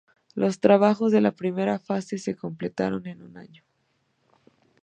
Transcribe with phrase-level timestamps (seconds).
[0.33, 3.63] Los trabajos de la primera fase se completaron en un año.